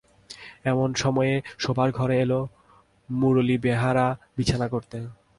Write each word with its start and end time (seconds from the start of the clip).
এমন 0.65 0.89
সময়ে 0.93 1.33
শোবার 1.59 1.89
ঘরে 1.91 2.15
এল 2.21 2.33
মুরলী 3.09 3.55
বেহারা 3.57 4.05
বিছানা 4.37 4.67
করতে। 4.67 4.97